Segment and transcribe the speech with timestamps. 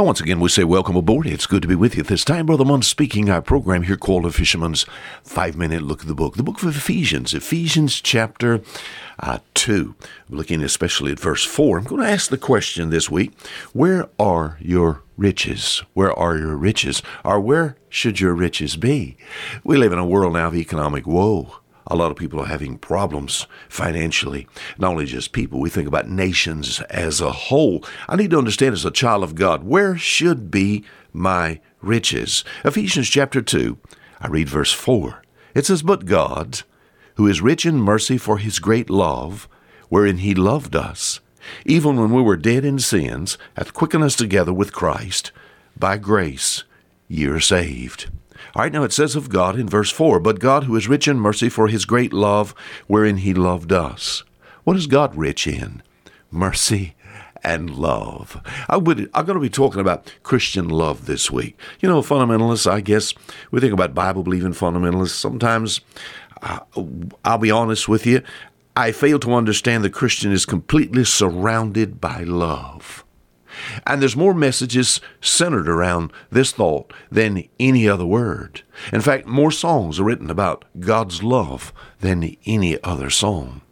[0.00, 1.26] Well, once again, we say welcome aboard.
[1.26, 2.02] It's good to be with you.
[2.02, 4.86] This time, Brother Munn speaking our program here called A Fisherman's
[5.22, 8.62] Five Minute Look at the Book, the book of Ephesians, Ephesians chapter
[9.18, 9.94] uh, 2.
[10.30, 11.76] We're looking especially at verse 4.
[11.76, 13.38] I'm going to ask the question this week
[13.74, 15.82] Where are your riches?
[15.92, 17.02] Where are your riches?
[17.22, 19.18] Or where should your riches be?
[19.62, 21.59] We live in a world now of economic woe.
[21.86, 24.46] A lot of people are having problems financially.
[24.78, 27.84] Not only just people, we think about nations as a whole.
[28.08, 32.44] I need to understand as a child of God, where should be my riches?
[32.64, 33.78] Ephesians chapter 2,
[34.20, 35.22] I read verse 4.
[35.54, 36.62] It says, But God,
[37.16, 39.48] who is rich in mercy for his great love,
[39.88, 41.20] wherein he loved us,
[41.64, 45.32] even when we were dead in sins, hath quickened us together with Christ.
[45.76, 46.64] By grace
[47.08, 48.10] ye are saved.
[48.54, 51.08] All right, now it says of God in verse 4 But God, who is rich
[51.08, 52.54] in mercy for his great love,
[52.86, 54.24] wherein he loved us.
[54.64, 55.82] What is God rich in?
[56.30, 56.94] Mercy
[57.42, 58.40] and love.
[58.68, 61.58] I would, I'm going to be talking about Christian love this week.
[61.80, 63.14] You know, fundamentalists, I guess,
[63.50, 65.10] we think about Bible believing fundamentalists.
[65.10, 65.80] Sometimes,
[66.42, 66.60] uh,
[67.24, 68.22] I'll be honest with you,
[68.76, 73.04] I fail to understand the Christian is completely surrounded by love.
[73.86, 78.62] And there's more messages centered around this thought than any other word.
[78.92, 83.62] In fact, more songs are written about God's love than any other song.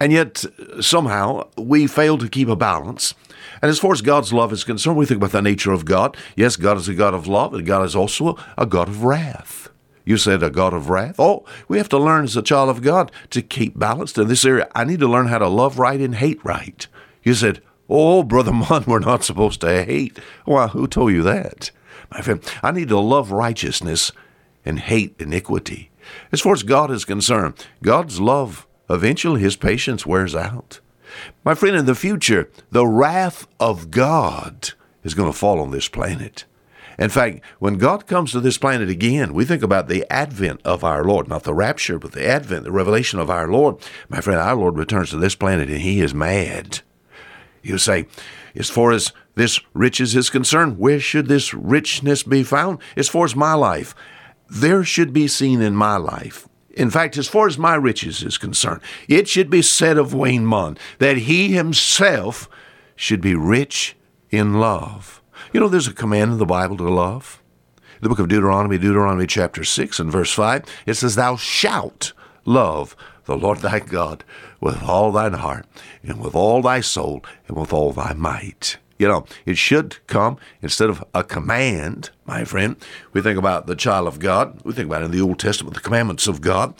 [0.00, 0.44] And yet,
[0.80, 3.14] somehow, we fail to keep a balance.
[3.60, 6.16] And as far as God's love is concerned, we think about the nature of God.
[6.36, 9.68] Yes, God is a God of love, and God is also a God of wrath.
[10.04, 11.16] You said a God of wrath?
[11.18, 14.44] Oh, we have to learn as a child of God to keep balanced in this
[14.44, 14.66] area.
[14.74, 16.86] I need to learn how to love right and hate right.
[17.22, 20.18] You said, Oh, Brother Munn, we're not supposed to hate.
[20.44, 21.70] Why, who told you that?
[22.10, 24.12] My friend, I need to love righteousness
[24.64, 25.90] and hate iniquity.
[26.32, 30.80] As far as God is concerned, God's love, eventually his patience wears out.
[31.44, 34.70] My friend, in the future, the wrath of God
[35.02, 36.44] is going to fall on this planet.
[36.98, 40.82] In fact, when God comes to this planet again, we think about the advent of
[40.82, 43.76] our Lord, not the rapture, but the advent, the revelation of our Lord.
[44.08, 46.80] My friend, our Lord returns to this planet and he is mad.
[47.68, 48.06] You say,
[48.54, 52.78] as far as this riches is concerned, where should this richness be found?
[52.96, 53.94] As far as my life,
[54.48, 56.48] there should be seen in my life.
[56.70, 60.46] In fact, as far as my riches is concerned, it should be said of Wayne
[60.46, 62.48] Munn that he himself
[62.96, 63.96] should be rich
[64.30, 65.22] in love.
[65.52, 67.42] You know, there's a command in the Bible to love.
[68.00, 72.12] The book of Deuteronomy, Deuteronomy chapter 6 and verse 5, it says, Thou shalt
[72.44, 72.96] love
[73.28, 74.24] the Lord thy God
[74.58, 75.66] with all thine heart
[76.02, 78.78] and with all thy soul and with all thy might.
[78.98, 82.74] You know, it should come instead of a command, my friend.
[83.12, 84.60] We think about the child of God.
[84.64, 86.74] We think about in the Old Testament the commandments of God.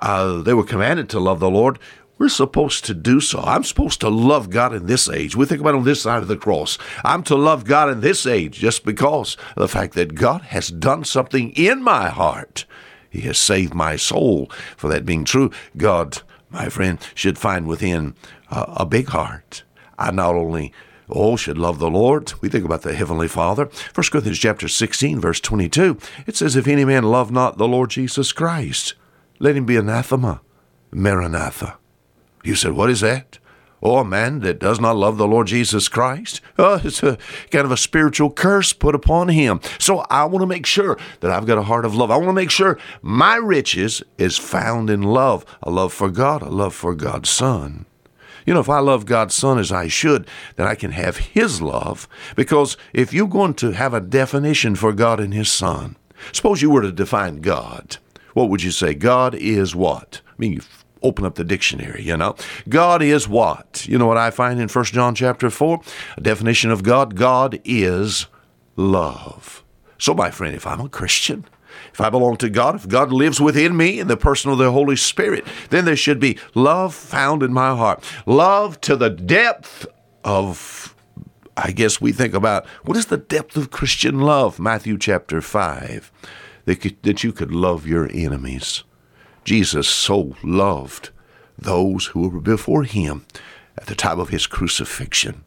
[0.00, 1.80] Uh, they were commanded to love the Lord.
[2.16, 3.40] We're supposed to do so.
[3.40, 5.36] I'm supposed to love God in this age.
[5.36, 6.78] We think about on this side of the cross.
[7.04, 10.68] I'm to love God in this age just because of the fact that God has
[10.68, 12.66] done something in my heart
[13.10, 14.50] he has saved my soul.
[14.76, 18.14] For that being true, God, my friend, should find within
[18.50, 19.64] uh, a big heart.
[19.98, 20.72] I not only
[21.10, 22.32] oh should love the Lord.
[22.40, 23.64] We think about the heavenly Father.
[23.94, 25.98] 1 Corinthians chapter 16 verse 22.
[26.26, 28.94] It says if any man love not the Lord Jesus Christ,
[29.38, 30.40] let him be anathema.
[30.90, 31.76] Maranatha.
[32.44, 33.38] You said, what is that?
[33.80, 37.18] Or a man that does not love the Lord Jesus Christ, uh, it's a
[37.50, 39.60] kind of a spiritual curse put upon him.
[39.78, 42.10] So I want to make sure that I've got a heart of love.
[42.10, 46.42] I want to make sure my riches is found in love, a love for God,
[46.42, 47.86] a love for God's Son.
[48.48, 51.60] You know, if I love God's Son as I should, then I can have His
[51.60, 52.08] love.
[52.34, 55.96] Because if you're going to have a definition for God and His Son,
[56.32, 57.98] suppose you were to define God,
[58.32, 58.94] what would you say?
[58.94, 60.22] God is what?
[60.26, 60.62] I mean,
[61.02, 62.36] open up the dictionary, you know.
[62.68, 63.86] God is what?
[63.88, 65.80] You know what I find in 1 John chapter 4?
[66.16, 68.26] A definition of God God is
[68.76, 69.64] love.
[69.98, 71.44] So, my friend, if I'm a Christian,
[71.92, 74.70] if I belong to God, if God lives within me in the person of the
[74.70, 78.04] Holy Spirit, then there should be love found in my heart.
[78.26, 79.86] Love to the depth
[80.24, 80.94] of,
[81.56, 84.60] I guess we think about what is the depth of Christian love?
[84.60, 86.12] Matthew chapter 5.
[86.66, 88.84] That, that you could love your enemies.
[89.44, 91.10] Jesus so loved
[91.56, 93.26] those who were before him
[93.76, 95.44] at the time of his crucifixion.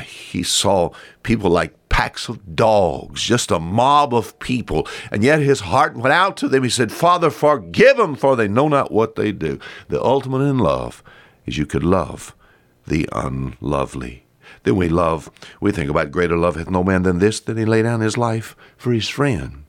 [0.00, 0.90] He saw
[1.22, 6.14] people like packs of dogs, just a mob of people, and yet his heart went
[6.14, 6.62] out to them.
[6.62, 9.58] He said, Father, forgive them, for they know not what they do.
[9.88, 11.02] The ultimate in love
[11.44, 12.34] is you could love
[12.86, 14.24] the unlovely.
[14.62, 15.30] Then we love,
[15.60, 18.16] we think about greater love hath no man than this, that he lay down his
[18.16, 19.64] life for his friend.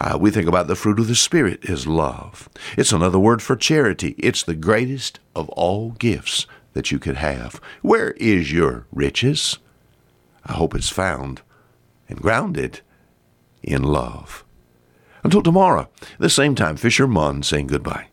[0.00, 2.48] Uh, we think about the fruit of the Spirit is love.
[2.76, 4.14] It's another word for charity.
[4.16, 7.60] It's the greatest of all gifts that you could have.
[7.82, 9.58] Where is your riches?
[10.46, 11.42] I hope it's found
[12.08, 12.80] and grounded
[13.62, 14.44] in love.
[15.22, 18.06] Until tomorrow, the same time, Fisher Munn saying goodbye.